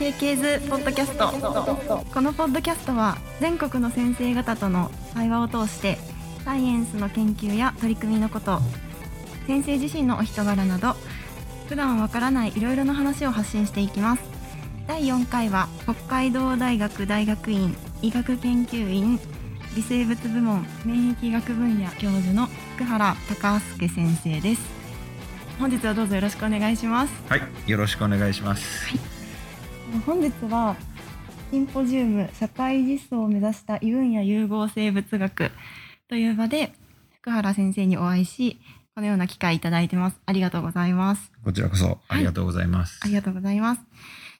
[0.00, 1.28] ケーケーズポッドキャスト。
[2.10, 5.98] このポッドキャストは全国の先生方との対話を通して
[6.42, 8.60] サイエンスの研究や取り組みのこと
[9.46, 10.94] 先生自身のお人柄など
[11.68, 14.22] 普段わからないいろいろな話を発信していきます。
[14.86, 19.20] 第4回は北海道大学大学院医学研究院
[19.76, 24.62] 微生物部門免疫学分野教授の福原隆介先生です。
[25.58, 27.12] 本日はどうぞよろしくお願いします。
[27.28, 29.09] はい、よろしくお願いします。
[29.98, 30.76] 本日は
[31.50, 35.50] シンポジウム社会実装を目指した異分野融合生物学
[36.08, 36.72] という場で
[37.20, 38.60] 福原先生にお会いし
[38.94, 40.20] このような機会いただいてます。
[40.26, 41.32] ありがとうございます。
[41.44, 43.00] こちらこそありがとうございます。
[43.02, 43.80] ありがとうございます。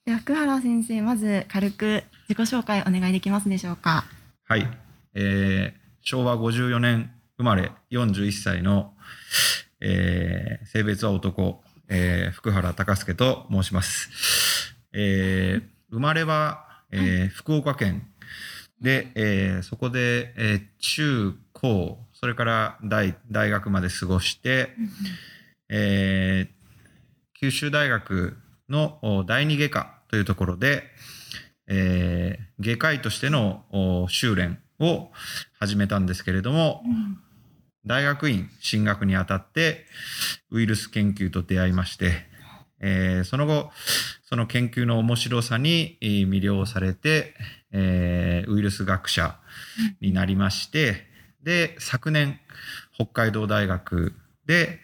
[0.05, 4.05] では福原先生まず軽く自己紹介お願いできますでしょうか。
[4.45, 4.69] はい、
[5.15, 8.95] えー昭和54年生まれ41歳の、
[9.81, 14.50] えー性別は男、えー福原隆介と申します。
[14.93, 18.07] えー生まれは、えー福岡県。
[18.81, 24.71] で、えーそこで、えー中高それから大大学まで過ごして、
[25.69, 26.61] えー
[27.39, 28.37] 九州大学
[28.69, 30.85] のお第二外科というところで、
[31.67, 35.11] えー外科医としてのお修練を
[35.59, 36.83] 始めたんですけれども、
[37.87, 39.87] 大学院進学にあたって
[40.51, 42.29] ウイルス研究と出会いまして、
[42.81, 43.71] えーその後
[44.29, 47.35] その研究の面白さにえー魅了されて、
[47.73, 49.37] えーウイルス学者
[50.01, 51.07] になりまして
[51.43, 52.39] で昨年
[52.95, 54.15] 北海道大学
[54.47, 54.81] で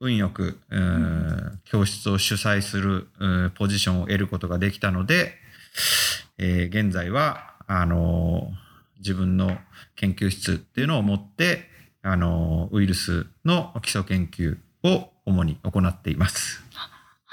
[0.00, 3.08] 運よく、うーん教室を主催する
[3.54, 5.34] ポジションを得ることができたので、
[6.38, 8.64] えー現在はあのー
[8.98, 9.58] 自分の
[9.96, 11.68] 研究室っていうのを持って、
[12.02, 16.63] あのーウイルスの基礎研究を主に行っています。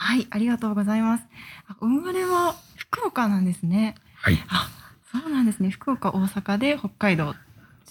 [0.01, 1.23] はいありがとうございます
[1.67, 4.69] あお生まれは福岡なんですねはい、あ
[5.11, 7.33] そうなんですね福岡大阪で北海道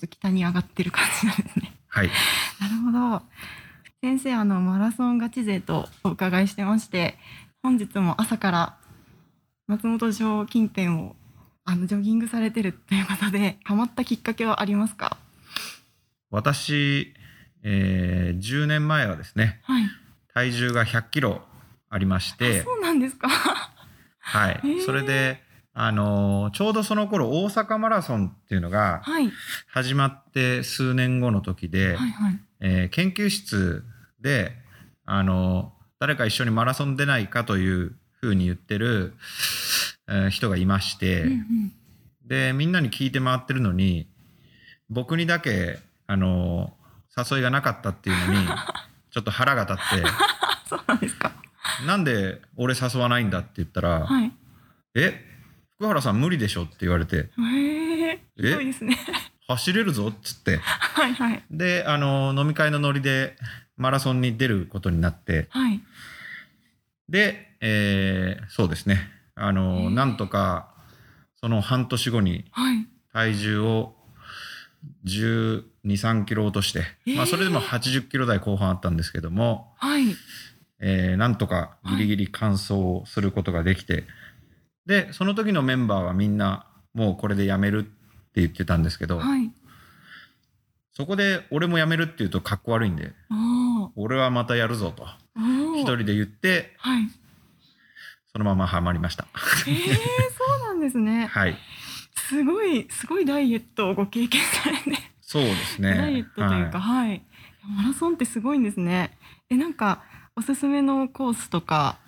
[0.08, 2.10] 北に上がってる感じなんですねはい、
[2.60, 3.22] なるほど。
[4.00, 7.18] 先生、あのマラソンガチ勢とお伺いしてまして、
[7.62, 8.76] 本日も朝から
[9.66, 11.16] 松本城近辺を
[11.64, 15.18] あのジョギングされてるということで、ハマったきっかけはありますか。
[16.30, 17.12] 私、
[17.64, 19.82] えー10年前はですねはい。
[20.32, 21.42] 体重が100キロ
[21.90, 23.28] ありましてあ、そうなんですか。
[23.28, 25.42] はいそれで、
[25.74, 29.30] あのーちょうどその頃大阪マラソンっていうのがはい。
[29.68, 32.40] 始まって数年後の時で、はいはい。
[32.60, 33.84] えー研究室
[34.20, 34.52] で、
[35.04, 39.14] あのー誰か一緒にマラソン出ないかというふうに言ってる、
[40.08, 41.72] えー人がいまして、うんうん。
[42.26, 44.06] でみんなに聞いて回ってるのに
[44.88, 46.80] 僕にだけ、あのー
[47.34, 48.46] 誘いがなかったっていうのに
[49.10, 51.32] ちょっと腹が立っあ、 そうなんですか。
[51.80, 54.32] てなんで俺誘わないんだって言ったら「はい。
[54.94, 55.24] え
[55.76, 57.22] 福原さん無理でしょ」って言われてへ
[58.12, 58.20] え？
[58.38, 58.98] すごいですね。
[59.48, 61.42] 「走れるぞ」っつってはいはい。
[61.50, 63.36] で、あのー飲み会のノリで
[63.76, 65.80] マラソンに出ることになってはい。
[67.08, 70.68] で、えーそうですねあのなんとか
[71.40, 72.86] その半年後にはい。
[73.12, 73.96] 体重を
[75.04, 76.84] 1 2 3キロ落として、
[77.16, 80.04] まあ、それでも80キロ台後半あったんですけども、はい。
[80.80, 84.04] えーなんとかギリギリ完走をすることができて、
[84.86, 89.50] でその時のメンバーはみんなもうこれでやめるって言ってたんですけど、はい。
[90.92, 93.12] そこで俺もやめるって言うとかっこ悪いんで。
[93.96, 95.06] 俺はまたやるぞと。
[95.76, 97.08] 一人で言ってはい。
[98.32, 99.26] そのままハマりました。
[99.66, 101.26] ええそうなんですね。
[101.32, 101.56] はい
[102.14, 105.94] すごいすごいダイエットをご経験されて、そうですね。
[105.94, 107.22] ダイエットというか、ははい、
[107.76, 109.18] マラソンってすごいんですね。
[109.48, 110.04] えなんか
[110.40, 111.98] おすすめのコースとか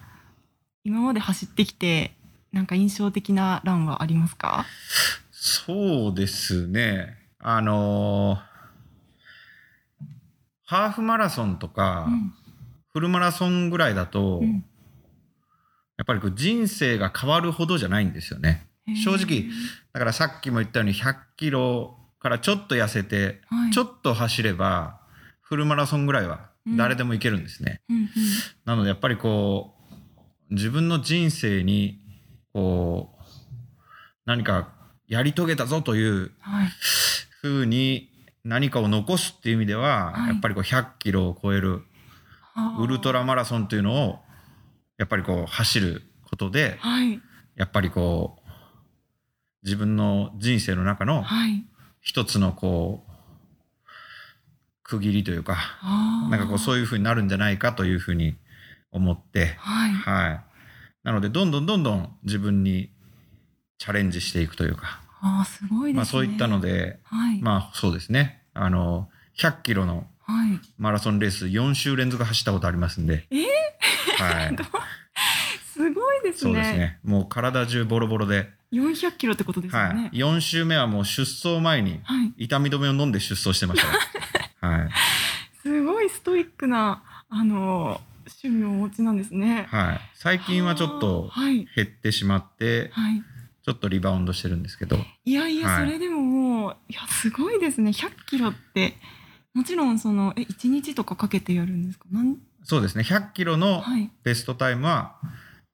[0.84, 2.12] 今まで走ってきて
[2.50, 4.64] なんか印象的なランはありますか？
[5.30, 7.18] そうですね。
[7.38, 8.52] あのー
[10.64, 12.32] ハーフマラソンとか、うん
[12.94, 14.64] フルマラソンぐらいだと、うん
[15.98, 18.66] やっぱりこう人生が変わるほどじゃないんですよね。
[19.04, 19.44] 正直
[19.92, 25.00] だからさっきも言ったように100キロからちょっと痩せて、はいちょっと走れば
[25.42, 27.80] フルマラソンぐらいは誰でもいけるんですね。
[27.88, 28.08] うんうん。
[28.64, 29.74] なのでやっぱりこ
[30.50, 31.98] う自分の人生に
[32.52, 33.22] こう
[34.24, 34.68] 何か
[35.08, 36.68] やり遂げたぞというはい。
[37.40, 38.08] ふうに
[38.44, 40.28] 何かを残すっていう意味では、はい。
[40.28, 41.82] やっぱりこう100キロを超える
[42.54, 44.18] はあウルトラマラソンというのを
[44.98, 47.20] やっぱりこう走ることではい。
[47.56, 48.50] やっぱりこう
[49.64, 51.64] 自分の人生の中のはい。
[52.00, 53.11] 一つのこう
[54.82, 55.56] 区切りというか
[56.30, 58.36] なんかこうそういうふうになるんじゃないかというふうに
[58.90, 59.92] 思ってはい。
[59.92, 60.40] はい。
[61.04, 62.90] なのでどんどんどんどん自分に
[63.78, 65.96] チャレンジしていくというか、ああすごいですね。
[65.96, 68.42] まあ、そういったのではい、まあそうですね。
[68.54, 69.08] あの
[69.38, 70.60] 100キロのはい。
[70.78, 74.22] マラソンレース4週連続走ったことありますんで、えー？
[74.22, 74.56] はい、
[75.72, 76.60] すごいですそうね。
[76.60, 76.98] ですね。
[77.02, 79.94] もう体中ボロボロで、400キロってことですよはい。
[79.96, 82.32] ね。、4週目はもう出走前にはい。
[82.44, 83.88] 痛み止めを飲んで出走してました。
[83.88, 84.21] から、
[84.62, 84.88] はい
[85.62, 89.66] すごいストイックなあの趣味をお持ちなんですね。
[89.70, 93.22] はい、最近はちょっとはい減ってしまってはい。
[93.64, 97.90] ちょっとリバウンドしてるんですけどいやいや、はいそれでももういやすごいですね。
[97.90, 98.94] 100キロって
[99.54, 102.06] もちろんそのえ1日とかかけてやるんですか？
[102.10, 102.38] なん？
[102.64, 104.10] そうですね100キロのはい。
[104.24, 105.14] ベストタイムは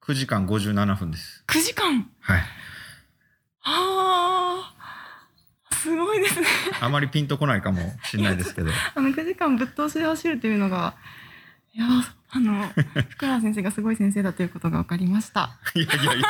[0.03, 1.45] 9時間57分です。
[1.47, 2.11] 9時間？
[2.21, 2.41] はい。
[2.41, 4.38] ああ。
[5.83, 6.47] すごいですね。
[6.81, 8.71] あまりピンとこないかもしれないですけど。
[8.95, 10.95] あの9時間ぶっ通しで走るというのが
[11.75, 11.87] いや
[12.31, 12.69] あの
[13.11, 15.59] 福原先生がすごい先生だということが分かりました。
[15.75, 16.27] いやいやいや。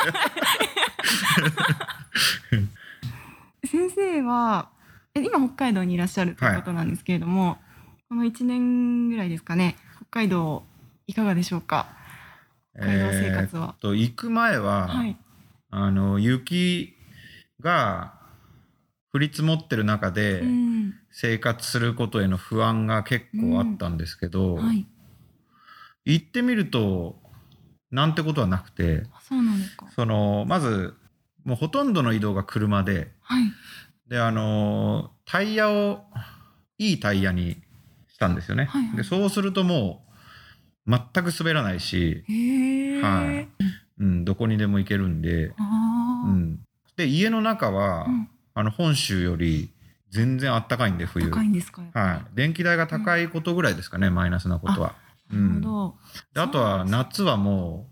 [3.65, 4.69] 先生は
[5.13, 7.57] え今北海道にいらっしゃるということなんですけれども、
[8.09, 10.63] この1年ぐらいですかね北海道
[11.07, 11.87] いかがでしょうか？
[12.75, 13.79] 北海道生活はえーっ。
[13.79, 15.17] と行く前は、はい
[15.71, 16.95] あの雪
[17.59, 18.13] が
[19.13, 20.93] 降り積もってる中でうん。
[21.11, 24.85] 生活することへの不安が結構あったんですけど、はい、
[26.05, 27.19] 行ってみると
[27.91, 29.87] なんてことはなくてあそうなんですか。
[29.95, 30.93] そのまず
[31.43, 33.11] もうほとんどの移動が車で。
[33.21, 33.43] はい、
[34.07, 36.03] であのタイヤを
[36.77, 37.61] いいタイヤに
[38.07, 38.65] したんですよね。
[38.65, 38.97] はいはい。
[38.97, 40.05] でそうするとも
[40.85, 42.23] う全く滑らないし、
[43.01, 43.65] はい。
[43.99, 45.51] うん、どこにでも行けるんで,、
[46.25, 46.59] うん、
[46.95, 48.29] で家の中は、うん
[48.59, 49.71] あの本州より
[50.09, 51.83] 全然あったかいんで冬、高いんですか？
[51.93, 54.95] はい、電気代が高いことぐらいですかね、マイナスなことは。
[55.31, 55.95] うん、ど。
[56.33, 57.87] であとは夏はも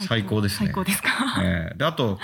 [0.00, 0.66] う最高ですね。
[0.66, 1.08] 最高ですか？
[1.42, 2.18] えーであと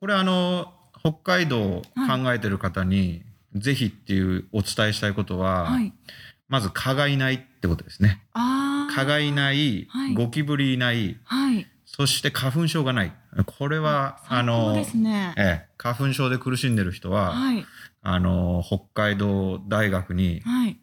[0.00, 3.22] これあの北海道を考えてる方に、
[3.54, 5.92] ぜひっていうお伝えしたいことは、はい。
[6.48, 8.22] まず蚊がいないってことですね。
[8.32, 11.66] 蚊がいない、はいゴキブリいない、はい。
[11.96, 13.12] そして花粉症がない。
[13.46, 15.34] これはあのね。
[15.36, 17.64] ええ花粉症で苦しんでる人は、はい。
[18.02, 20.76] あの北海道大学にはい。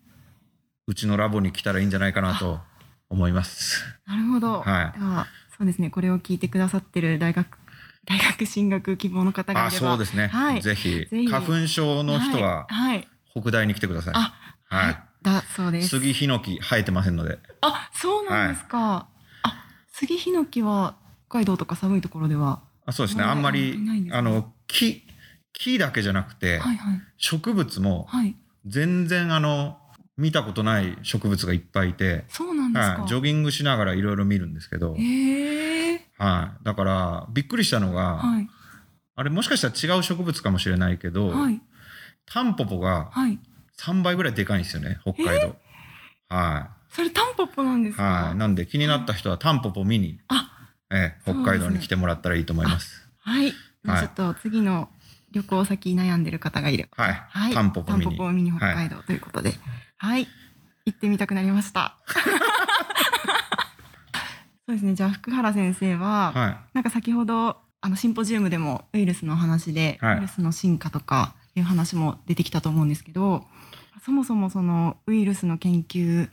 [0.87, 2.59] うちのラボに来たらいいんじゃないかなと
[3.09, 3.83] 思います。
[4.07, 4.61] なるほど。
[4.61, 5.27] はいでは、
[5.57, 5.89] そうですね。
[5.89, 7.57] これを聞いてくださってる大学、
[8.05, 9.89] 大学進学希望の方がいあれば。
[9.89, 12.95] そうですね、はいぜひ花粉症の人ははい。
[12.95, 14.13] はい北大に来てください。
[14.15, 14.33] あ、
[14.65, 15.89] はいだそうです。
[15.89, 17.37] 杉ヒノキ生えてませんので。
[17.59, 19.07] あ、そうなんですか。
[19.43, 21.00] あ、杉ヒノキは北
[21.31, 22.61] 海道とか寒いところでは。
[22.85, 23.23] あそうですね。
[23.23, 23.77] はいあんまり
[24.11, 25.03] あの木
[25.53, 28.35] 木だけじゃなくて、はいはい植物もはい。
[28.65, 29.77] 全然あの
[30.17, 32.99] 見たことない植物がいっぱいいて、そうなんですか？
[32.99, 36.05] はい、ジョギングしながらいろいろ見るんですけど、へえ。
[36.17, 38.47] はい、だからびっくりしたのが、はい
[39.15, 41.61] あれもしかしたら違う植物かもしれないけど、はい
[42.25, 43.39] タンポポがはい。
[43.79, 45.55] 3倍ぐらいでかいんですよね北海道。
[46.29, 48.03] はそれタンポポなんですい、か？
[48.03, 50.50] はい、なんで気になった人はタンポポ見に、あ、
[50.91, 53.07] ええ、北海道に来てもらったらいいと思います。
[53.19, 53.43] はい。
[53.45, 53.51] はい
[53.83, 54.89] ちょっと次の
[55.31, 57.03] 旅行先悩んでる方がいれば。
[57.03, 57.53] はい、はい。
[57.53, 58.19] タンポポ見に。
[58.19, 59.53] を見に北海道ということで。
[59.97, 60.27] はい。
[60.85, 61.97] 行ってみたくなりました。
[64.67, 64.93] そうですね。
[64.93, 73.45] じゃあ福原先生は、はいなんか先ほどあのシンポジウムでもウイルスの話で、はいウイルスの進化とかいう話も出てきたと思うんですけど、
[74.05, 76.29] そもそもそのウイルスの研究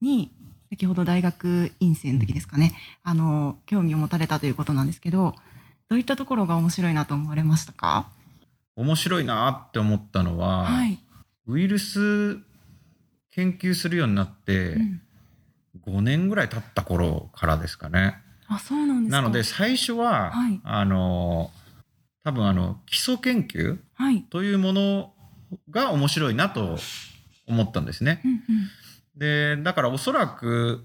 [0.00, 0.32] に
[0.70, 2.72] 先ほど大学院生の時ですかね、
[3.02, 5.34] あの興味を持たれたということなんですけど、
[5.88, 8.08] どういったところが面白いなと思われましたか？
[8.76, 10.98] 面白いなって思ったのは、はい。
[11.48, 12.38] ウイルス
[13.32, 15.00] 研究するようになってうん
[15.86, 18.16] 5年ぐらい経った頃からですかね。
[18.46, 19.20] あ、そうなんですか。
[19.22, 21.50] なので最初は、はいあの
[22.22, 24.22] 多分あの基礎研究はい。
[24.30, 25.12] というもの
[25.70, 26.78] が面白いなと
[27.48, 28.20] 思ったんですね。
[28.24, 28.40] うんうん
[29.16, 30.84] でだからおそらく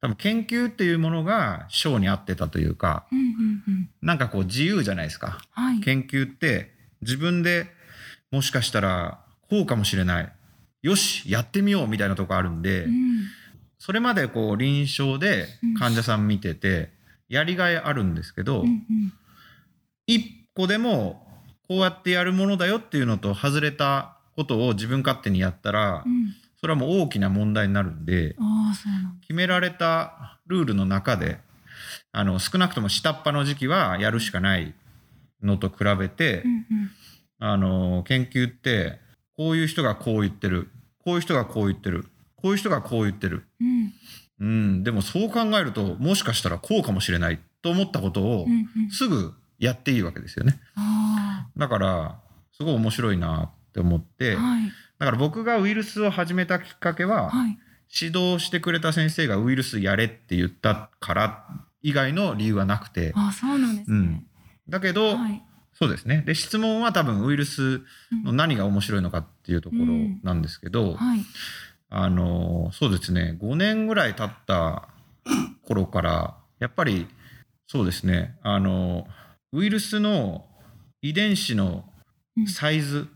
[0.00, 3.26] 多分研究っていうものが章に合ってたというかうんうん
[3.66, 3.90] うん。
[4.02, 5.38] なんかこう自由じゃないですか。
[5.50, 5.80] はい。
[5.80, 7.66] 研究って自分で
[8.30, 10.32] もしかしたらこうかもしれない
[10.82, 13.06] よしやってみようみたいなとこあるんで、うん
[13.78, 15.46] それまでこう臨床で
[15.78, 16.88] 患者さん見てて
[17.28, 18.84] やりがいあるんですけど、うんうん
[20.06, 21.26] 一個でも
[21.68, 26.32] こうやってやるものだよっていうのと外れたことを自分勝手にやったら、うん。
[26.58, 28.36] それはもう大きな問題になるんで
[29.22, 31.38] 決められたルールの中で
[32.12, 34.74] あの少なくとも下っ端の時期はやるしかない
[35.42, 36.90] のと比べて、うんうん。
[37.38, 38.98] あの研究って
[39.36, 40.70] こういう人がこう言ってる
[41.04, 43.92] こういう人がこう言ってるこういう人がこう言ってる、うん。
[44.38, 48.46] うん、でもそう考えるともしかしたらこうかもしれないと思ったことを
[48.90, 50.58] すぐやっていいわけですよね。
[50.76, 52.20] あだから
[52.52, 57.58] すごい面白いなって思って、ーはいだから僕がウイルスを始めたきっかけは、はい。
[57.88, 61.46] 指導してくれた先生がウイルスやれって言ったから
[61.82, 63.12] 以外の理由はなくて。
[63.14, 64.26] あそうなんですね、うん。
[64.68, 65.42] だけど、はい。
[65.72, 66.22] そうですね。
[66.26, 67.82] で質問は多分ウイルス
[68.24, 69.84] の何が面白いのかっていうところ
[70.22, 71.20] なんですけど、はい。
[71.88, 73.38] あのそうですね。
[73.40, 74.88] 5年ぐらい経った
[75.62, 77.06] 頃からやっぱり
[77.66, 78.36] そうですね。
[78.42, 79.06] あの
[79.52, 80.46] ウイルスの
[81.02, 81.84] 遺伝子の
[82.46, 83.06] サイズ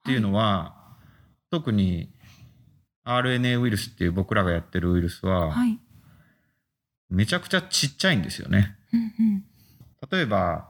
[0.00, 0.74] っていうのは、
[1.50, 2.12] 特に
[3.04, 5.78] RNA ウイルスっていう僕らがやってるウイルスは、はい。
[7.08, 8.76] めちゃくちゃちっちゃいんですよね。
[8.92, 9.44] うんうん。
[10.10, 10.68] 例えば、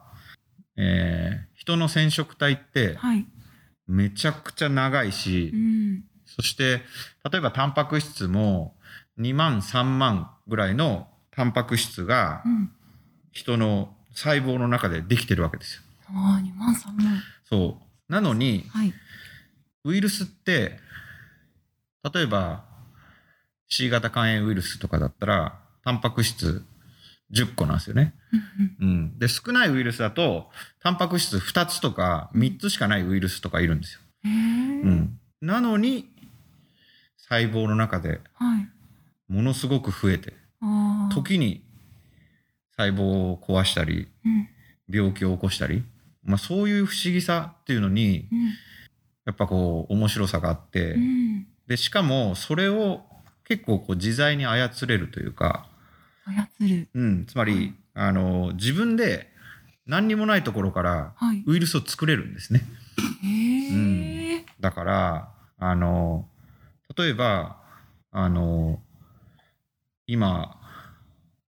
[0.77, 3.27] えー人の染色体ってはい。
[3.87, 6.05] めちゃくちゃ長いし、うん。
[6.25, 6.81] そして
[7.31, 8.75] 例えばタンパク質も
[9.19, 12.73] 2万3万ぐらいのタンパク質がうん。
[13.33, 15.83] 人の細胞の中でできてるわけですよ。
[16.09, 17.23] ああ二万三万。
[17.49, 18.13] そう。
[18.13, 18.95] なのにはい
[19.85, 20.79] ウイルスって
[22.13, 22.65] 例えば
[23.69, 26.65] C 型肝炎ウイルスとかだったらタンパク質
[27.33, 28.15] 10個なんですよね。
[28.81, 30.51] うんうん、で少ないウイルスだと
[30.83, 34.01] タンパク質2つとか3つしかないウイルスとかいるんですよ。
[34.25, 35.19] うん。
[35.41, 36.09] なのに
[37.17, 38.69] 細胞の中ではい。
[39.33, 41.63] ものすごく増えてああ時に
[42.77, 44.49] 細胞を壊したりうん。
[44.93, 45.85] 病気を起こしたり、
[46.25, 48.29] まあ、そういう不思議さっていうのに
[49.31, 51.03] やっぱこう面白さがあって、うん。
[51.03, 53.03] うんでしかもそれを
[53.45, 55.69] 結構こう自在に操れるというか、
[56.27, 56.89] 操る。
[56.93, 59.29] うん、つまりあの自分で
[59.87, 61.45] 何にもないところからはい。
[61.47, 62.63] ウイルスを作れるんですね。
[63.23, 66.27] へえだからあの
[66.97, 67.63] 例えば
[68.11, 68.81] あの
[70.09, 70.61] 今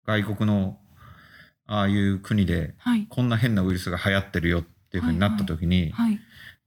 [0.05, 0.77] 外国の
[1.65, 3.07] ああいう国ではい。
[3.09, 6.19] こんな変なウイルスが流行ってるよっていうふうになった時に、はい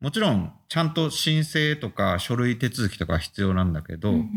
[0.04, 4.28] もちろんちゃんと申請とか書類手続きとか必要なんだけど、うんうん。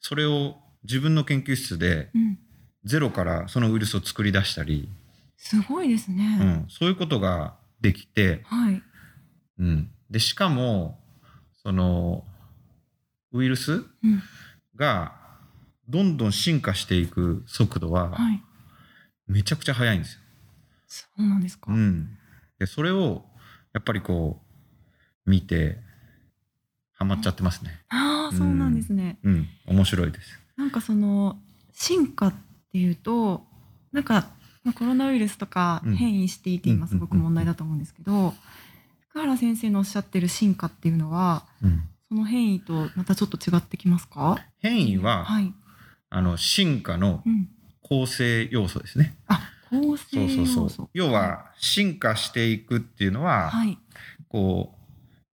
[0.00, 2.38] それを自分の研究室でうん。
[2.84, 4.90] ゼロからそのウイルスを作り出したり、
[5.38, 6.38] すごいですね。
[6.40, 8.82] うん、そういうことができて、はい。
[9.60, 10.98] うん、でしかも
[11.62, 12.24] その
[13.32, 14.22] ウイルスうん。
[14.76, 15.14] が
[15.88, 18.42] どんどん進化していく速度ははい。
[19.26, 20.20] めちゃくちゃ速いんですよ。
[20.86, 21.72] そうなんですか。
[21.72, 22.18] うん、
[22.58, 23.24] でそれを
[23.72, 24.51] やっぱりこう
[25.26, 25.78] 見て
[26.92, 27.80] ハマっちゃってますね。
[27.88, 29.18] ああそうなんですね。
[29.22, 30.38] うん、面白いです。
[30.56, 31.38] なんかその
[31.72, 32.34] 進化っ
[32.72, 33.44] ていうと
[33.92, 34.30] なんか
[34.64, 35.96] まあコロナウイルスとかうん。
[35.96, 38.34] 変異していて今すごく問題だと思うんですけど
[39.08, 44.38] 福原先生のおっしゃってる進化っていうのはうん、その変異とまたちょっと違ってきますか？
[44.58, 45.52] 変異は、はい、
[46.10, 47.48] あの進化のうん、
[47.82, 49.16] 構成要素ですね。
[49.26, 50.88] あ構成そう要素そうそう。
[50.94, 53.78] 要は進化していくっていうのは、はい、
[54.28, 54.81] こう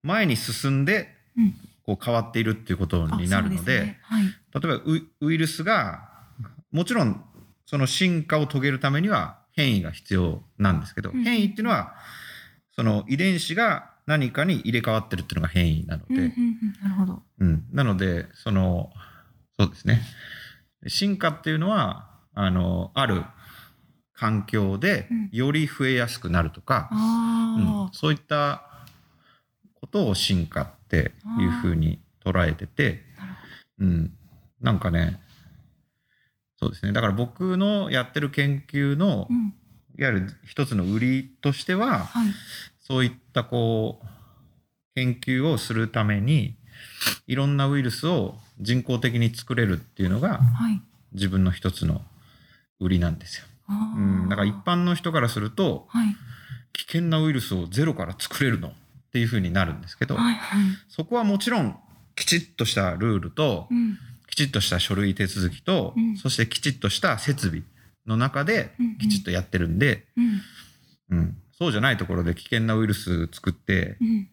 [0.02, 1.54] 前に進んでうん、
[1.84, 4.00] こう変わっているっていうことあになるのでそうすね。
[4.02, 4.82] はい、例えば
[5.20, 6.08] ウイルスが
[6.72, 7.24] もちろん
[7.66, 11.22] その進化を遂げるためには変異が必要なんですけど、うん。
[11.22, 11.94] 変異っていうのは
[12.74, 16.34] その遺伝子が何かに入れ替わってるっていうのが変異なので、うんうんうん、
[16.82, 17.22] なるほど。
[17.38, 17.64] うん。
[17.72, 18.90] なのでその
[19.58, 20.02] そうですね。
[20.86, 23.22] 進化っていうのはあのある
[24.14, 25.28] 環境でうん。
[25.32, 27.92] より増えやすくなるとか、あうん。
[27.92, 28.69] そういった
[29.80, 33.02] ことを進化っていうふうに捉えてて、
[33.78, 34.12] うん、
[34.60, 35.20] なんかね
[36.58, 36.92] そうですね。
[36.92, 39.54] だから僕のやってる研究のど、うん、
[39.98, 42.32] いわゆる一つの売りとしてははい、
[42.78, 44.06] そういったこう
[44.94, 46.56] 研究をするために
[47.26, 50.82] いろんなウイルスを人工的に作れるっていうのがはい、
[51.12, 52.02] 自分の一つの
[52.78, 53.46] 売りなんですよ。
[53.68, 56.16] あうん、だから一は般の人からするとい、
[56.72, 58.72] 危険なウイルスをゼロから作れるの
[59.10, 61.76] っていうふうになるんですけど、はい、はい、そこはもちろん
[62.14, 63.98] きちっとしたルールと、うん、
[64.30, 66.16] きちっとした書類手続きと、うん。
[66.16, 67.62] そしてきちっとした設備
[68.06, 71.36] の中できちっとやってるんで、うん、うん。
[71.58, 74.28] そうじゃないところで危険なウイルス作ってうん、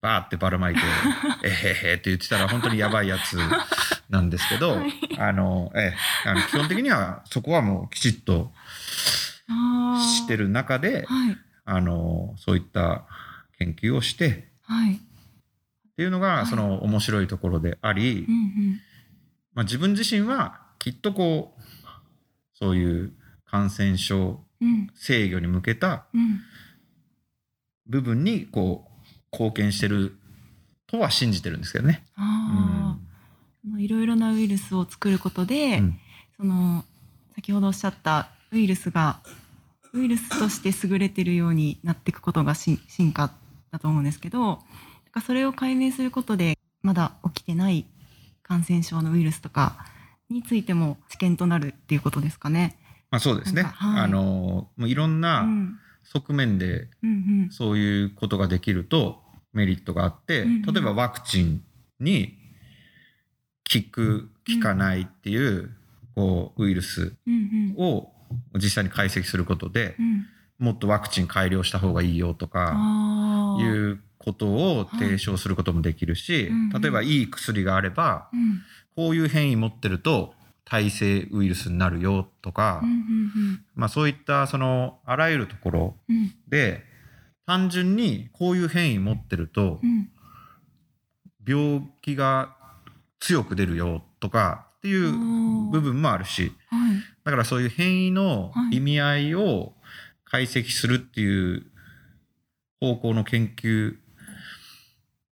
[0.00, 0.80] バーってばらまいて
[1.44, 3.36] えへへって言ってたら本当にやばいやつ
[4.08, 4.92] なんですけど、はい。
[5.18, 5.94] あのえ
[6.26, 8.52] えあの基本的にはそこはもうきちっと
[10.00, 13.04] してる中ではい、あのそういった
[13.64, 14.98] 研究をしてはい、っ
[15.96, 16.36] ていうのはい。
[16.38, 18.80] がその面白いところであり、うん、うん、
[19.54, 21.62] まあ、自分自身はきっとこう
[22.54, 23.12] そういう
[23.44, 26.40] 感染症うん、制御に向けたうん、
[27.86, 28.90] 部分にこう
[29.32, 30.16] 貢献してる
[30.86, 32.02] とは信じてるんですけどね。
[33.78, 36.00] いろいろなウイルスを作ることで、うん。
[36.36, 36.84] その
[37.34, 39.18] 先ほどおっしゃったウイルスが
[39.92, 43.32] ウイルスとして優れてるようになっていくことがし進化
[43.74, 44.60] だと思うんですけどだか
[45.16, 47.86] らそれを解明することでまだ起きてない
[48.42, 49.86] 感染症のウイルスとか
[50.30, 52.76] についても知見となるっていうことですかね。
[53.10, 53.62] まあそうですね。
[53.62, 54.00] はい。
[54.02, 55.78] あの、もういろんうなん。
[56.04, 56.88] 側面で
[57.50, 59.22] そういうことができると
[59.54, 60.62] メリットがあって、うんうん。
[60.62, 61.62] 例えばワクチン
[61.98, 62.36] に
[63.72, 65.74] 効く、効かないっていう、
[66.14, 67.14] こう、ウイルス
[67.78, 68.12] を
[68.56, 70.26] 実際に解析することでう、ん
[70.58, 72.76] もっとワクチン改良した方がいいよとか、
[73.60, 78.62] いうことを提唱することもできるし、例えばいい薬があれば、うん。
[78.96, 80.34] こういう変異持ってると
[80.64, 82.82] 耐性ウイルスになるよとか、
[83.74, 85.96] まあそういったそのあらゆるところ
[86.48, 86.84] で
[87.46, 90.08] 単純にこういう変異持ってるとうん。
[91.46, 92.56] 病気が
[93.20, 95.12] 強く出るよとかっていう
[95.70, 96.96] 部分もあるしはい。
[97.24, 98.76] だからそういう変異のはい。
[98.76, 99.72] 意味合いを
[100.34, 101.64] 解析するっていう
[102.80, 103.94] 方向の研究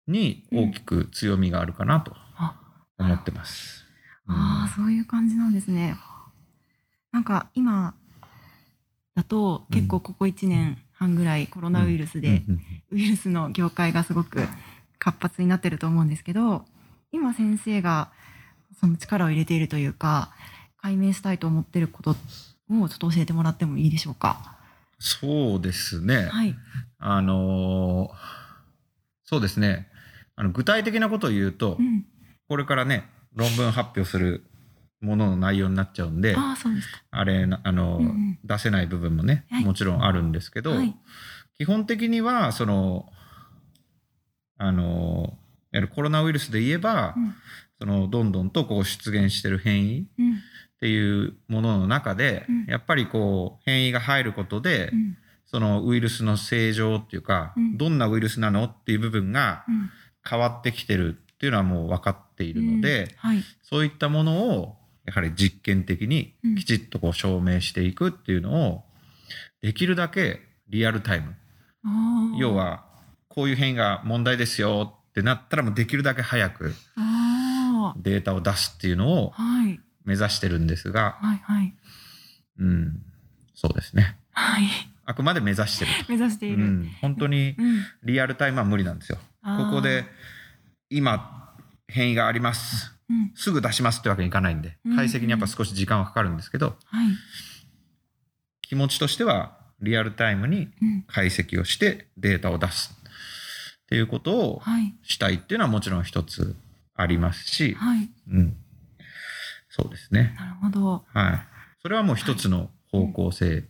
[0.06, 2.54] に大きく強みがあるかなとあ
[3.00, 3.84] 思ってます。
[4.28, 5.96] ああ、そういう感じなんですね。
[7.10, 7.96] なんか今
[9.16, 12.60] だと結構ここ1年半ぐらいコロナウイルスでうんうん
[12.92, 14.46] ウイルスの業界がすごく
[15.00, 16.64] 活発になってると思うんですけど、
[17.10, 18.12] 今先生が
[18.78, 20.30] その力を入れているというか、
[20.76, 24.61] 解明したいと思ってることをちょっと教えてもらってもいいでしょうか？
[25.04, 26.28] そうですね。
[26.30, 26.54] はい。
[26.98, 28.42] あのー
[29.24, 29.88] そうですね。
[30.36, 32.04] あの具体的なことを言うと、うん。
[32.48, 34.44] これからね、論文発表する
[35.00, 36.54] ものの内容になっちゃうんで、あ
[37.10, 40.94] あ、れな、あのーうんうん出せない部分もね、はいもちろんあるんですけど、はい。
[41.56, 43.08] 基本的には、その、
[44.58, 45.36] あの
[45.94, 47.34] コロナウイルスで言えば、うん。
[47.80, 50.38] その、どんどんとこう出現してる変異うん。
[50.82, 55.16] っていうものの中で、うんやっぱりこう、変異が入ることで、うん。
[55.46, 59.90] そのウイルスの正常っていうか、うんどんなウイルスなのっていう部分がうん。
[60.28, 63.44] 変わってきてるっていうのはもう分かっているので、うんはい。
[63.62, 68.84] そういったものをやはり実験的にうんきちっとこう証明していくっていうのを
[69.60, 71.36] できるだけリアルタイム。
[72.38, 72.56] 要。
[72.56, 72.84] は
[73.28, 79.32] こういう変異が問題ですよってなったらもうできるだけ早くあデータを出すっていうのを
[79.68, 79.80] い。
[80.04, 81.38] 目指してるんですが、はい。
[81.42, 81.74] はい。
[82.58, 83.02] うん、
[83.54, 84.64] そうですねはい。
[85.04, 86.64] あくまで目指してる目指してと、いうる。
[86.64, 87.84] ん、本当にうん。
[88.04, 90.04] リアルタイムは無理なんですよあーここで
[90.90, 91.54] 今
[91.88, 93.32] 変異がありますうん。
[93.34, 97.06] すぐ出しますってわけにいかないんでうん解析にやっぱ少し時間はかかるんですけどはい。
[98.60, 101.04] 気持ちとしてはリアルタイムにうん。
[101.08, 102.94] 解析をしてデータを出す
[103.82, 104.94] っていうことをはい。
[105.02, 106.54] したいっていうのはもちろん一つ
[106.94, 108.08] ありますし、はい。
[108.30, 108.56] うん、
[109.74, 110.34] そうですね。
[110.38, 111.04] なるほど。
[111.14, 111.40] はい。
[111.80, 113.64] それはもう一つの方向性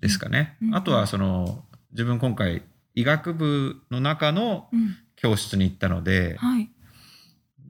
[0.00, 0.70] ですかねうんう。
[0.72, 2.62] んあとはその自分今回
[2.94, 4.96] 医学部の中のうん。
[5.16, 6.68] 教室に行ったので、はい。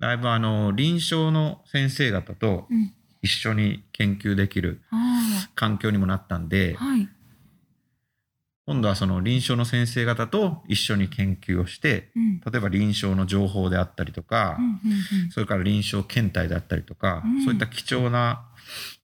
[0.00, 2.92] だいぶあの臨床の先生方とうん。
[3.22, 7.08] 一緒に研究できるあ環境にもなったんであ。、はい。
[8.66, 12.40] 今度はその臨床の先生方と一緒に研究をして、うん。
[12.40, 14.64] 例えば臨床の情報であったりとか、うん。
[14.64, 15.30] うん。
[15.30, 18.48] それから臨床検体であったりとか、うんそういった貴重な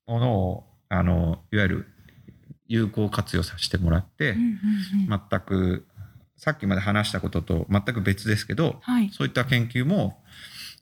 [0.07, 1.87] ものを、あの、いわゆる
[2.67, 4.37] 有効活用させてもらって、うん。
[4.37, 5.11] うん。
[5.11, 5.21] うん。
[5.29, 5.85] 全く、
[6.37, 9.09] さっきまで話したことと全く別ですけど、はい。
[9.13, 10.23] そういった研究も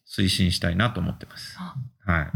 [0.07, 1.57] 推進したいなと思ってます。
[1.59, 2.27] あはい。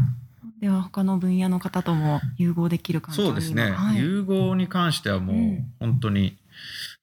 [0.64, 3.98] では他の分野の方とも融合できる環境にそうですね、はい。
[3.98, 6.38] 融合に関してはもううん本当に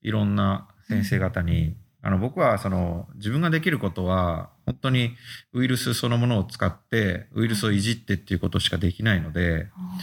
[0.02, 5.16] いろんな先生方に、あの僕はその自分ができることは本当に
[5.54, 10.00] ウイルスそのものを使ってウイルスをいじってっていうことしかできないのであ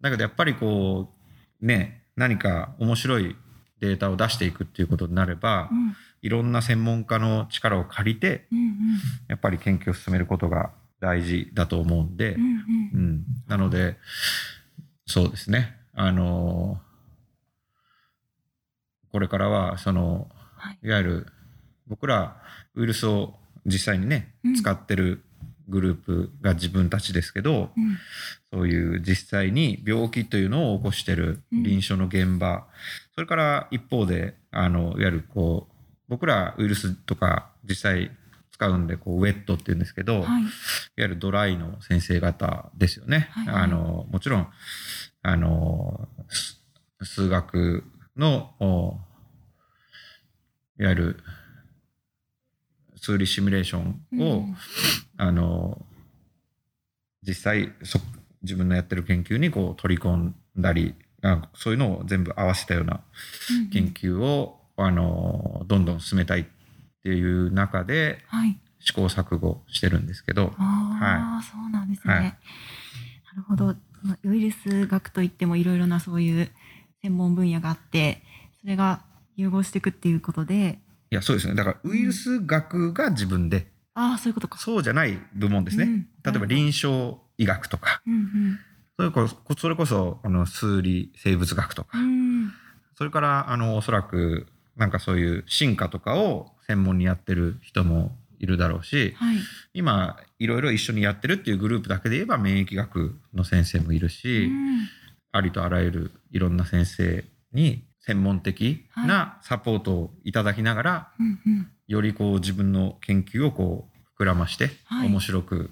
[0.00, 1.12] だけどやっぱりこ
[1.62, 3.36] うね何か面白い
[3.78, 5.96] データを出していくっていうことになればーうん。
[6.22, 8.58] いろんな専門家の力を借りてうん。
[8.58, 8.74] うん。
[9.28, 12.42] やっぱり研究を進めることが大事だと思うんで、うん。
[12.42, 12.95] うんう。
[12.95, 12.95] ん、
[13.46, 13.96] なので、
[15.06, 15.76] そうですね。
[15.94, 16.80] あの
[19.12, 20.78] これからは、その、はい。
[20.82, 21.26] いわゆる、
[21.86, 22.36] 僕ら
[22.74, 25.22] ウイルスを実際にねうん、使ってる
[25.68, 27.96] グループが自分たちですけど、うん。
[28.52, 32.66] そういう実際に病気というのを起こしてるうん臨床の現場、
[33.14, 35.72] それから一方で、あの、いわゆるこう、
[36.08, 38.10] 僕らウイルスとか実際
[38.56, 40.42] 使うんで、こう、ウェットって言うんですけど、はい。
[40.42, 40.50] いわ
[40.96, 43.28] ゆるドライの先生方ですよね。
[43.32, 44.48] はいはいあの、もちろん、
[45.22, 46.62] あの、す
[47.02, 47.84] 数学
[48.16, 48.98] の、お
[50.78, 51.20] いわゆる
[52.96, 54.56] 数理シミュレーションを、うん
[55.18, 55.84] あの、
[57.22, 58.00] 実際そ、
[58.42, 63.00] 自分のやってる研究にこう取り込んだりあそういうのを全部合わせたような
[63.50, 66.44] うん研究を、あのどんどん進めたいっ
[67.06, 68.58] ていう中ではい。
[68.80, 72.14] 試行錯誤してるんですけど、ああ、そうなんですね。
[72.14, 72.30] はいな
[73.36, 73.74] るほど。
[74.02, 76.50] まあウイルス学といってもいろいろなそういう
[77.02, 78.22] 専門分野があって、
[78.60, 79.02] それが
[79.36, 80.78] 融合していくっていうことで、
[81.10, 84.58] いやそうですねだからウイルス学が自分で、ああ、そういうことか。
[84.58, 88.58] そうじゃない部門ですね、うん例えば臨床医学とかうん
[88.96, 92.04] それこそそれこそあの数理生物学とか、うん。
[92.04, 92.06] う
[92.46, 92.52] ん。
[92.96, 99.36] それからあのおそらくなんかそういう進化とかを専門にやってる人もいるだろうしはい。
[99.72, 104.88] 今いろいろ一緒にやってるっていうグループだけで言えば免疫学の先生もいるし、うん
[105.32, 111.68] ありとあらゆるいろんな先生に専門的なサポートをいただきながら、うんうん。
[111.86, 113.86] よりこう自分の研究をこ
[114.18, 115.70] う膨らましてはい面白く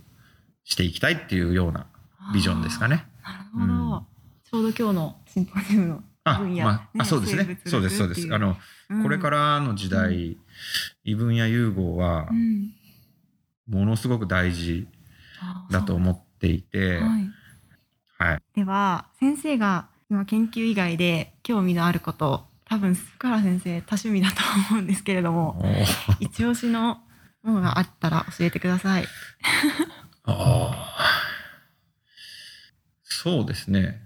[0.65, 1.87] していきたいっていうような
[2.35, 3.07] ビジョンですかね。
[3.23, 3.65] なるほど。
[3.65, 4.07] うん
[4.45, 7.59] ちょうど今日のシンポジウムのあ、まあ、あそうですね。
[7.67, 8.29] そうです、そうです。
[8.33, 8.57] あの、
[9.03, 10.37] これかららの時代、
[11.05, 12.71] 異分野融合はうん、
[13.69, 14.87] ものすごく大事
[15.71, 17.31] だと思っていて、はい。
[18.19, 18.43] はい。
[18.55, 24.37] では先生が今研究以外で興味のあること多分福原先生多趣味だと
[24.71, 25.61] 思うんですけれども
[26.21, 27.01] 一押しの
[27.43, 29.05] ものがあったら教えてください。
[30.25, 31.25] あー
[33.03, 34.04] そうですね。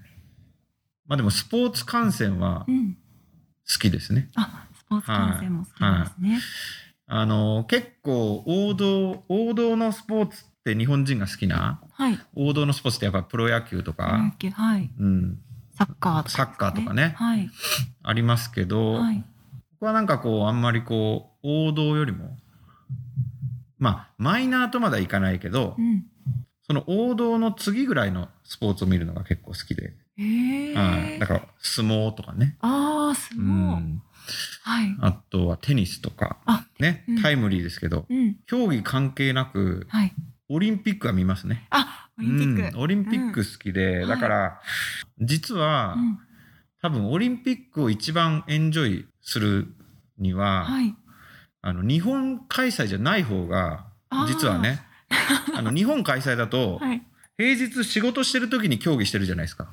[1.09, 2.95] まあでもスポーツ観戦はうん、
[3.71, 4.31] 好きですね。
[4.37, 6.41] あスポーツ観戦も好きなんですね。
[7.07, 12.19] あの、結構王道、王道のスポーツって日本人が好きなはい。
[12.35, 14.91] 王道のスポーツってやっぱプロ野球と野か、球はい。
[14.99, 15.39] うん、
[15.75, 17.51] サッカーとか、サッカーとかねはい。
[18.03, 19.25] ありますけど、はい。
[19.73, 22.37] 僕はなんかこう、あんまりこう、王道よりも、
[23.79, 26.05] まあ、マイナーとまではいかないけどう、ん。
[26.67, 30.75] その王道の次ぐらいのスポーツを見るのが結構好きで、へえ。
[30.75, 31.19] はい。
[31.19, 32.57] だから、相撲とかね。
[32.61, 33.49] ああ相う撲。
[33.51, 34.03] ん。
[34.63, 34.97] はい。
[35.01, 38.37] あとはテニスとか、あねうん、タイムリーですけど、うん。
[38.47, 40.13] 競技関係なく、はい。
[40.51, 41.67] オリンピックは見ますね。
[41.71, 42.77] あオリンピック。
[42.77, 44.61] うんオリンピック好きで、うんだから、
[45.21, 46.19] 実は、うん
[46.81, 49.67] 多分オリンピックを一番エンジョイする
[50.17, 50.95] には、はい。
[51.61, 53.87] あの日本開催じゃない方が
[54.29, 54.81] 実はね
[55.57, 57.03] あの 日本開催だと、はい。
[57.37, 59.69] 平日仕事してる時に競技してるじゃないですか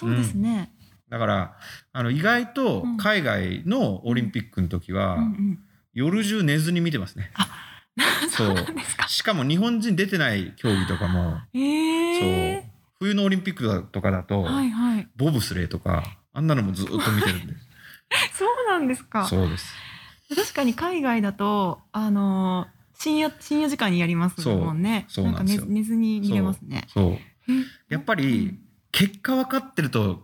[0.00, 0.72] そうですね。
[1.08, 1.56] だから
[1.92, 5.58] あの意外とうん海外のオリンピックの時は、うんうん。
[5.92, 7.32] 夜中寝ずに見てますね
[8.30, 9.08] そうなんですか。
[9.08, 15.08] しかも日本人出てない競技とかも、ええそう冬のオリンピックだとかだと、はいはい。
[15.16, 17.54] ボブスレーとかあんなのもずっと見てるんで
[18.32, 19.26] そうなんですか。
[19.26, 19.74] そうです
[20.36, 25.06] 確かに海外だとあのー深夜深夜時間にやりますもんね。
[25.08, 26.84] そうなんですよか寝寝ずに見れますね。
[26.88, 27.18] そうえ
[27.88, 28.60] やっぱり、
[28.92, 30.22] 結果分かってると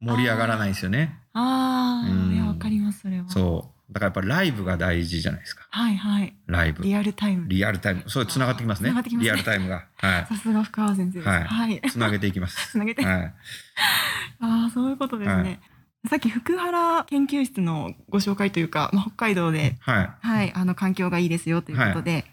[0.00, 1.18] 盛り上がらないですよね。
[1.32, 2.34] ああ、うん。
[2.34, 3.28] いやわかりますそれは。
[3.28, 3.92] そう。
[3.92, 5.66] だからやっぱライブが大事じゃないですか。
[5.70, 6.36] はいはい。
[6.46, 6.82] ライブ。
[6.82, 7.48] リアルタイム。
[7.48, 8.04] リアルタイム。
[8.06, 8.90] そうつながってきますね。
[8.90, 9.24] 繋がってきますね。
[9.24, 9.86] リアルタイムが。
[9.96, 11.28] はさすが深川先生です。
[11.28, 11.44] はい。
[11.44, 11.74] はい。
[11.76, 12.56] いつなげていきます。
[12.72, 13.04] つなげて。
[13.04, 13.34] はい。
[14.40, 15.42] ああそういうことですね。
[15.42, 15.60] はい。
[16.08, 20.10] さっき福原研究室のご紹介というか、まあ、北海道ではい。
[20.20, 22.24] はい、あの環境がいいですよということで、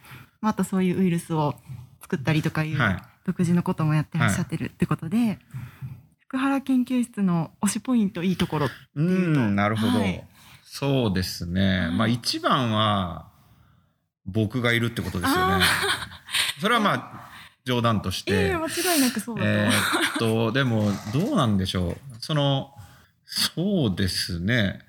[0.42, 1.56] まあ、あとそういうウイルスを
[2.02, 5.40] 作ったりとかいうはい独自のこともやってらっしゃってるってことで、
[6.28, 10.24] 福原研究室の推しポイントいいところういうとんなるほど、はい。
[10.64, 13.28] そうですね、はいまあ一番は
[14.26, 15.66] 僕がいるってことですよあね
[16.60, 17.26] それはまあ
[17.66, 21.98] 冗談として、ええ間違いなくそうだと、えーっと、でも、どうなんでしょう。
[22.20, 22.72] その、
[23.26, 24.82] そうですね。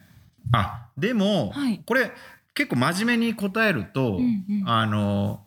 [0.53, 1.83] あ、でも、はい。
[1.87, 2.13] これ、
[2.55, 4.69] 結構真面目に答えると、うんうん。
[4.69, 5.46] あの、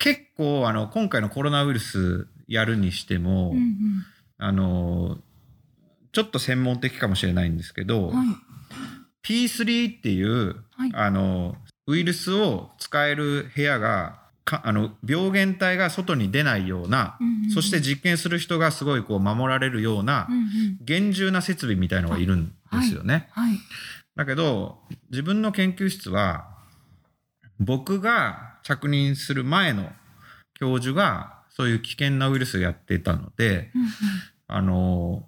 [0.00, 3.76] 結構、あの、今回のコロナウイルスやるにしても、うん
[4.38, 5.18] あの、
[6.12, 8.26] ちょっと専門的かもしれないんですけど、うん、はい。
[9.22, 10.90] P3 っていう、はい。
[10.94, 11.54] あの、
[11.86, 20.78] ウイルスを使える部屋が、かあの病原体が外に出ないような、うんうんそして実験する人がすごいこう守られるようなうんうん。
[20.80, 23.28] 厳重な設備みたいのがいるんですよね。
[23.32, 23.58] はい。
[24.14, 24.78] だけど
[25.10, 26.59] 自分の研究室は
[27.60, 29.90] 僕が着任する前の
[30.54, 33.70] 教授がそういう危険なウイルスをやっていたので
[34.48, 35.24] あの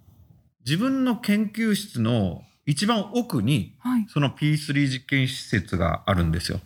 [0.65, 4.07] 自分の研究室の一番奥にはい。
[4.09, 6.61] その P3 実験施設があるんですよ。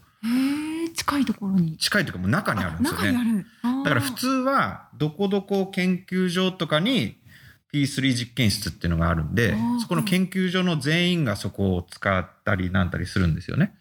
[0.95, 1.77] 近いところに。
[1.77, 3.47] 近いというかもう中にあるんですよね。
[3.85, 7.19] だから普通はどこどこ研究所とかに
[7.73, 13.75] P3 実験室っていうのがあるんでそこの研究所の全員がそこを使ったりなんたりするんですよね。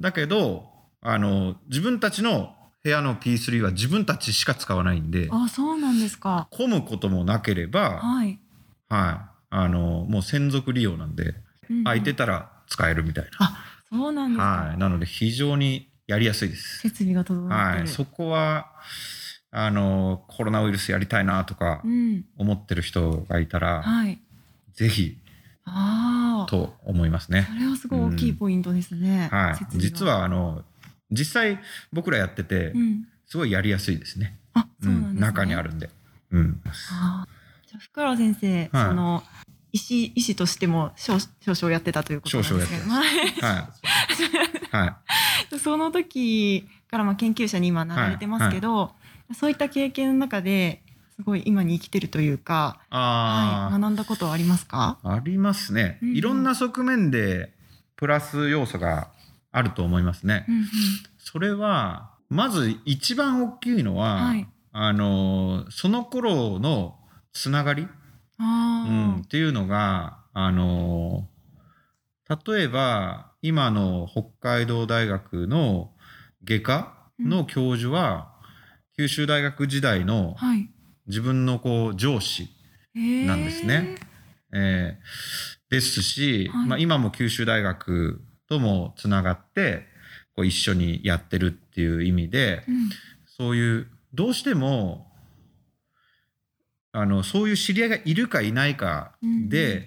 [0.00, 8.38] だけどあの自分たちの部屋の P3 は自分たちしか使わないんであそうなんですか混むこともなければ、はい
[8.88, 11.34] はあのもう専属利用なんで、
[11.70, 13.30] うん空いてたら使えるみたいな。
[13.40, 14.78] あそうなんですか、はい。
[14.78, 16.78] なので非常にやりやすいです。
[16.80, 17.88] 設備が整ってる、はい。
[17.88, 18.72] そこは、
[19.50, 24.18] あの、コロナウイルスやりたいなとかうん思ってる人がいたら、はい
[24.72, 25.18] ぜひ
[25.64, 27.54] ああと思いますねそ。
[27.58, 29.72] れはすごい大きいポイントですね、はい設。
[29.72, 30.64] 備が実は、あの、
[31.10, 31.60] 実際
[31.92, 34.38] 僕らやっててう、んすごいやりやすいですね。
[34.54, 35.90] あそうなんです、ね中にあるんで。
[36.30, 36.60] うん。
[36.90, 39.22] あーじゃあ福原先生、はいその
[39.70, 43.06] 医師医師としても少少々やってたということなんですけどはい。
[44.70, 44.96] は
[45.52, 45.56] い。
[45.60, 48.94] その時からまあ研究者に今なられてますけど、
[49.34, 50.80] そういった経験の中で
[51.16, 54.98] すごい今に生きてるというか、あはい、学んだことはありますか？
[55.02, 55.98] あ、ありますね。
[56.02, 57.52] いろんな側面で
[57.96, 59.08] プラス要素が
[59.50, 60.44] あると思いますね。
[60.48, 60.64] うんうん。
[61.18, 64.46] それは、まず一番大きいのは、はい。
[64.72, 66.98] あの、その頃の
[67.32, 67.88] つながり、
[68.38, 71.28] うん、っていうのが、あの、
[72.46, 75.92] 例えば、今の北海道大学の
[76.44, 78.34] 外科の教授は、
[78.96, 80.70] 九州大学時代のはい。
[81.06, 82.50] 自分のこう上司
[82.94, 83.96] なんですね。
[84.52, 85.70] えー。
[85.70, 86.66] ですし、はい。
[86.68, 89.86] まあ、今も九州大学ともつながって
[90.34, 92.90] こう一緒にやってるっていう意味でうん。
[93.26, 95.06] そういうどうしても
[96.92, 99.12] あのそういう知り合いがいるかいないか
[99.48, 99.84] で、うん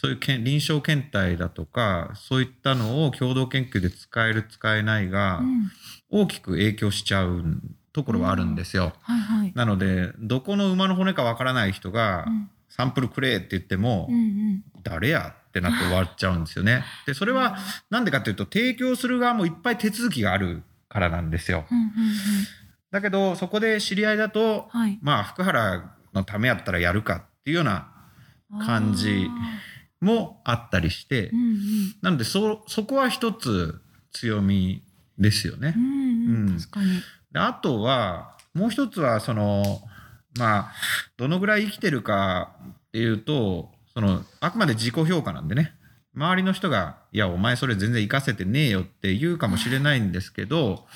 [0.00, 5.70] そういうけん臨床検体だとかそういったのを共同研究で使える使えないがうん。
[6.10, 7.42] 大きく影響しちゃう
[7.92, 8.92] ところはあるんですよ。
[9.00, 9.52] はいはい。
[9.56, 12.50] なのでどこの馬の骨かわからない人がうん。
[12.68, 14.62] サンプルくれって言っても、うんうん。
[14.84, 16.84] 誰やってなって終わっちゃうんですよね。
[17.06, 17.56] で、それは
[17.90, 21.66] なんでかっていうと、提供する側もいっぱい手続きがあるからなんですよ。
[21.70, 21.92] うんうんうん
[22.90, 24.98] だけど、そこで知り合いだと、はい。
[25.02, 27.92] まあ、福原のためやったらやるかっていうような
[28.64, 29.28] 感じ
[30.00, 31.58] もあったりしてうんうん
[32.00, 33.80] なので、そ、そこは一つ
[34.12, 34.82] 強み
[35.18, 35.78] ですよねう。
[35.78, 36.86] んうんうん確かに。
[37.30, 39.82] であとは、もう一つは、その、
[40.38, 40.72] まあ、
[41.16, 42.56] どのぐらい生きてるか
[42.88, 45.72] っていうと、その、あくまで自己評価なんでね。
[46.14, 50.86] 周りの人が、いや、お前それ全然活かせてねえよって言うかもしれないんですけど、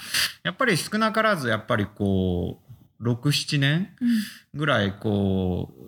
[0.44, 2.60] やっぱり少なからず、やっぱりこ
[3.00, 4.58] う、6、7年うん。
[4.60, 5.82] ぐらい、こう、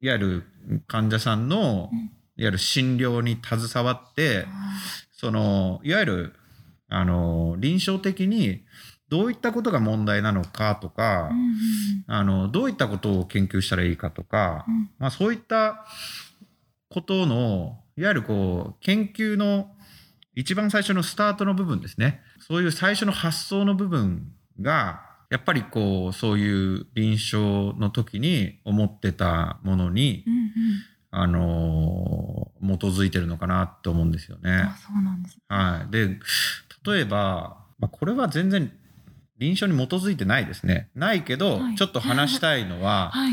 [0.00, 0.44] いわゆる
[0.86, 1.98] 患者さんの、うん。
[1.98, 4.46] いわゆる診療に携わって、
[5.12, 6.32] その、いわゆる、
[6.88, 8.64] あの、臨床的に
[9.08, 11.54] どういったことが問題なのかとか、うんうん。
[12.06, 14.90] あの、どういったことを研究したらいいかとか、うん。
[14.98, 15.86] まあそういった
[16.88, 19.70] ことの、いわゆるこう、研究の
[20.34, 22.20] 一番最初のスタートの部分ですね。
[22.40, 30.50] そういう最初の発想の部分が、やっぱりこう、そういう臨床の時に思ってたものに、うんうん
[31.18, 34.76] あの基づいてるのかなって思うんですよねあ。
[34.76, 35.38] そうなんです。
[35.48, 35.90] はい。
[35.90, 36.18] で、
[36.84, 38.70] 例えば、まあ、これは全然
[39.38, 40.90] 臨床に基づいてないですね。
[40.94, 43.32] ないけど、はいちょっと話したいのは、はい。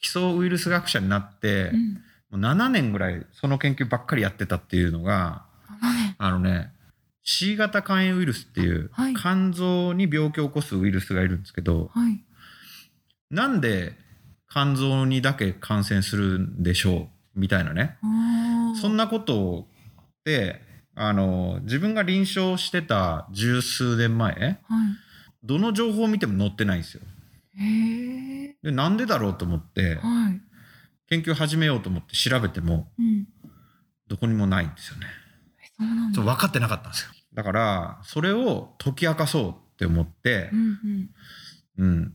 [0.00, 5.44] 基礎ウイルス学者になってう、ん7年ぐらいその研究ばっかりやってたっていうのが、
[6.18, 6.72] あのね、
[7.22, 12.22] C 型肝炎ウイルスっていうはい肝臓に病気を起こすウイルスがいるんですけど、はい。
[13.30, 13.94] なんで
[14.50, 17.98] 肝臓にだけ感染するんでしょうみたいなね。
[18.80, 19.66] そんなこと
[20.00, 20.60] って、
[20.94, 24.58] あの、自分が臨床してた十数年前、はい。
[25.42, 27.02] どの情報を見ても載ってないんですよ。
[28.62, 30.40] で、なんでだろうと思って、はい。
[31.10, 33.26] 研究始めようと思って調べても、うん。
[34.08, 35.06] どこにもないんですよね。
[35.62, 36.16] えそうなんだ。
[36.16, 37.10] そう分かってなかったんですよ。
[37.34, 40.78] だから、それを解き明かそうって思ってう、ん
[41.78, 41.84] うん。
[41.84, 42.14] うん、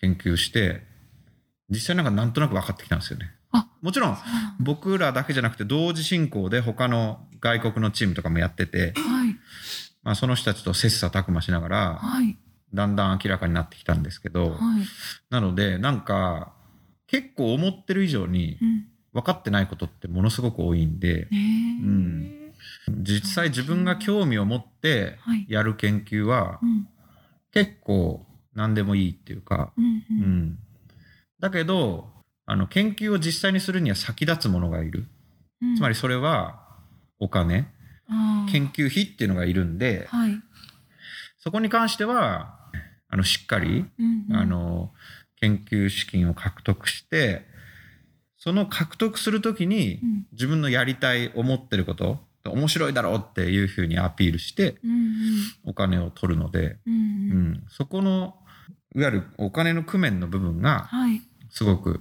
[0.00, 0.82] 研究して、
[1.70, 3.30] 実際なんかなんとなく分かってきたんですよね。
[3.52, 4.16] あもちろん、
[4.58, 9.36] 僕らだけじゃなくて同時進行で他の外国のチームとかもやってて、はい。
[10.02, 12.36] まあ、その人たちと切磋琢磨しながら、はい。
[12.74, 14.58] だんだん明らかになってきたんですけど、はい。
[15.30, 16.52] なので、なんか、
[17.08, 18.86] 結構思ってる以上にうん。
[19.12, 21.28] 分かってないことってものすごく多いんで。
[21.32, 22.34] うん
[23.00, 26.88] 実際自分が興味を持ってはいやる研究はうん。
[27.52, 30.58] 結構何でもいいっていうか、うん。
[31.40, 32.08] だけど、
[32.44, 35.06] あの、研究を実際にするには先立つものがいる。
[35.62, 36.60] うんつまり、それは
[37.18, 37.68] お金、
[38.50, 40.40] 研究費っていうのがいるんで、はい。
[41.38, 42.58] そこに関しては、
[43.08, 43.86] あの、しっかり
[44.32, 44.92] あ、の、
[45.40, 47.46] 研究資金を獲得して、
[48.36, 55.10] その獲得するときにうん自分のやりたい、思ってること、面白いだろうっていうふうにアピールしてうんうん。
[55.64, 57.52] お金を取るので、うんううん。
[57.52, 58.36] ん、そこの、
[58.94, 61.20] いわゆるお金の工面の部分がはい。
[61.50, 62.00] すごく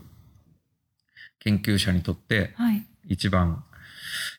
[1.39, 2.86] 研究者にとってはい。
[3.08, 3.63] 一番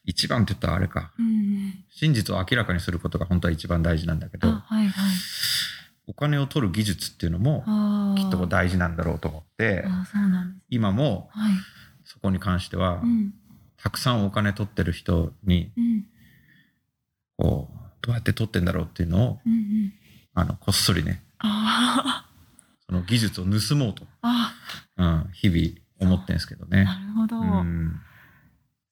[0.05, 1.85] 一番って言ったらあれかうんうん。
[1.91, 5.15] 真実を明らかにすることが本当は一番大事なんだけどあ、はいはい。
[6.09, 7.65] お金を取る技術っていうのも。
[8.17, 9.85] きっと大事なんだろうと思って。
[10.71, 11.53] 今もはい。
[12.05, 13.35] そこに関してはうん。
[13.77, 16.05] たくさんお金取ってる人にうん。
[17.37, 19.39] こうどうやって取ってんだろうっていうのを。
[20.35, 22.27] あのこっそりねあ
[22.89, 24.55] その技術を盗もうと、あ。
[24.97, 26.75] うん、日々思ってんですけどあ。
[26.75, 26.85] ね。
[26.85, 27.39] なるほど。
[27.39, 28.01] うん、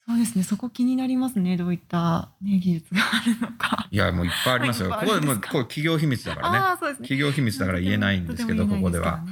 [0.09, 0.45] そうですね。
[0.45, 1.57] そこ気になりますね。
[1.57, 3.89] どういったね技術があるのか。
[3.91, 4.91] いやもういっぱいありますよ。
[4.91, 6.91] はいここでもうこれ企業秘密だからね。
[6.93, 6.97] ね。
[6.99, 9.25] 企業秘密だから言えないんですけど、ここでは。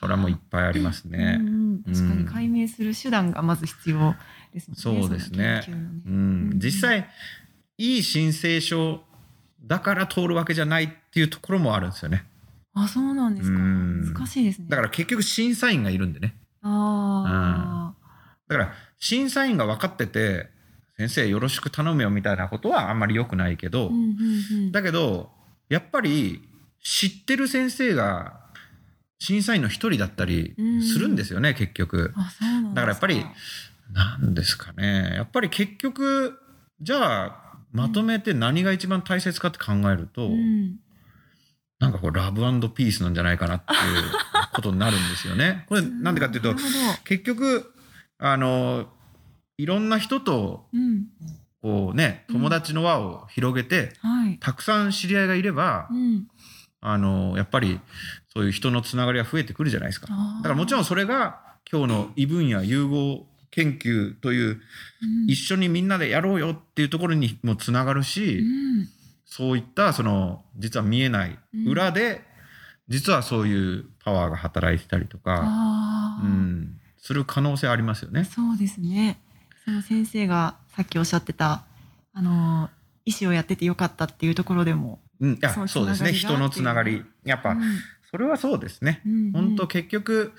[0.00, 1.38] それはもういっぱいありますね。
[1.40, 4.16] うんうん、確かに解明する手段がまず必要
[4.52, 4.74] ですね。
[4.76, 7.08] そうですねねうん、実際
[7.78, 9.04] いい申請書
[9.64, 12.24] だから通るわけじゃないっていうところもあるんですよね。
[12.74, 13.56] あ、そうなんですか。
[13.56, 14.66] うん難しいですね。
[14.68, 16.34] だから結局審査員がいるんでね。
[16.62, 17.81] あ
[18.52, 20.48] だから審査員が分かってて
[20.96, 23.90] 先生よろしく頼むよみたいなことはあんまり良くないけあ、ど、
[24.70, 25.30] だけど
[25.68, 26.42] やっぱり
[26.82, 28.40] 知ってる先生が
[29.18, 30.54] 審査員の一人だったり
[30.92, 31.52] するんですよね、う
[32.12, 32.44] なんですか。
[32.74, 33.24] だからやっぱり
[33.92, 35.12] なんですかね。
[35.14, 36.38] やっぱり結局
[36.80, 40.76] じゃあまとめて何が一番大切かって考えると、うん、
[41.78, 43.78] なんかこうラブピースなんじゃないかなっていう
[44.52, 45.64] ことになるんですよね。
[45.68, 46.54] これ なんでかっていうと
[47.04, 47.72] 結局
[48.24, 48.86] あの
[49.58, 51.06] いろんな人とうん、
[51.60, 54.38] こうね友達の輪を広げて、はい。
[54.38, 56.28] たくさん知り合いがいれば、うん、
[56.80, 57.80] あのやっぱり
[58.32, 60.06] そういう人のつながりが増えてくるじゃないですか。
[60.06, 64.60] だからもちろんそれが今日の異分野融合研究という
[65.02, 68.42] うん、一緒にみんなでやろうよっていうところにもつながるし、う
[68.82, 68.88] ん、
[69.26, 71.68] そういったその実は見えないうん。
[71.68, 72.22] 裏で
[72.88, 78.24] 実はそういうパワーが働いてたりとか、うん、する可能性ありますよね。
[78.24, 79.20] そうですね。
[79.64, 81.64] その先生がさっきおっしゃってた、
[82.14, 82.70] あの、
[83.04, 86.12] 医師をやっててよかったっていうところでも、うん、いやそうですね。
[86.12, 87.04] 人のつながり。
[87.24, 87.60] やっぱ、うん。
[88.10, 89.02] それはそうですね。
[89.04, 89.32] うんうん。
[89.32, 90.32] 本当結局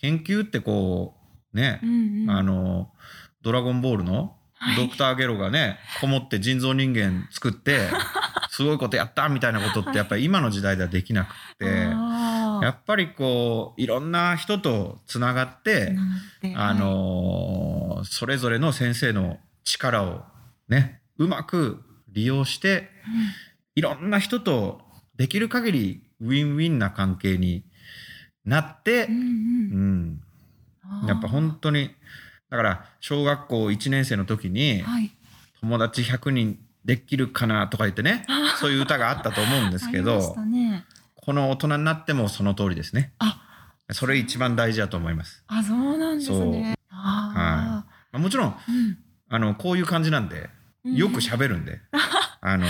[0.00, 1.14] 研究ってこ
[1.52, 2.90] うねう、んうん、あの
[3.42, 4.76] 「ドラゴンボール」のはい。
[4.76, 7.88] ドクター・ゲロがねこもって人造人間作って
[8.50, 11.88] すごいことやったみたいなことってやっぱり今の時代ではできなくて。
[12.62, 15.96] やっぱりこういろんな人とつながって、
[16.54, 20.22] あのーそれぞれの先生の力を
[20.68, 22.88] ねうまく利用して
[23.74, 23.80] い。
[23.82, 24.80] ろんな人と
[25.16, 27.64] できる限りウィンウィンな関係に
[28.44, 29.22] なってはい、うん、うん。
[29.22, 29.28] う
[29.72, 31.90] うんん、やっぱ本当に
[32.50, 35.10] だから小学校1年生の時にはい、
[35.60, 38.24] 友達100人できるかなとか言ってね
[38.60, 40.84] そういう歌があったと思うんですけ ありまどしたね、
[41.26, 43.12] この大人になってもその通りですね。
[43.18, 43.40] あ、
[43.90, 45.42] それ一番大事だと思います。
[45.48, 46.76] あ、そうなんですね。
[46.88, 50.48] あまあもちろんあ、うんあのこういう感じなんで
[50.84, 51.80] うんよく喋るんで、
[52.40, 52.64] あの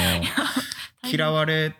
[1.05, 1.77] 嫌われ。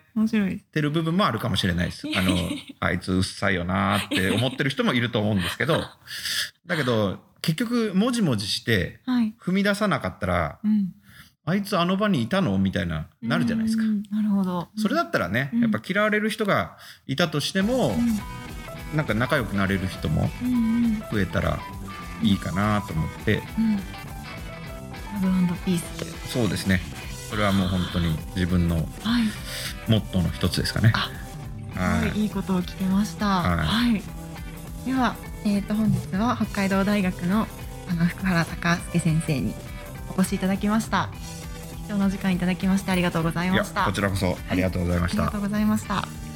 [0.71, 2.07] てる部分もあるかもしれないです。
[2.15, 2.37] あの
[2.79, 5.83] あいつうっさいよなーって思ってる人もいると思うんですけど
[6.67, 9.33] だけど結局もじもじしてはい。
[9.39, 10.93] 踏み出さなかったらうん。
[11.49, 12.57] あいつあの場にいたの？
[12.57, 13.85] みたいななるじゃないですかう。
[13.87, 14.67] んなるほど。
[14.77, 17.95] それだったらね、うんやっぱ嫌われる人がいたとしても、
[18.93, 21.57] なんか仲良くなれる人もうん、うん、うん、増えたら
[22.21, 23.75] いいかなと思って、うん。
[23.77, 26.29] ラブピース。
[26.29, 26.81] そうですね。
[27.29, 28.85] それはもう本当に自分のはい。
[29.89, 30.91] モットーの一つですかね。
[30.95, 31.09] あ
[31.79, 33.25] はいいいいことを聞けました。
[33.25, 34.03] はいはい。
[34.85, 37.47] では、えっ、と本日は北海道大学の
[37.89, 39.53] あの福原隆介先生に
[40.09, 41.09] お越しいただきました。
[41.87, 43.85] 貴重なお時間いただきましてありがとうございました。
[43.85, 45.37] こちらこそありがとうございましたありがと。
[45.39, 46.26] うございました。